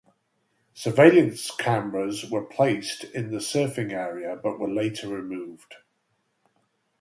Surveillance 0.73 1.51
cameras 1.55 2.27
were 2.31 2.43
placed 2.43 3.03
in 3.03 3.29
the 3.29 3.37
surfing 3.37 3.91
area 3.93 4.35
but 4.35 4.57
were 4.59 4.67
later 4.67 5.07
removed. 5.07 5.75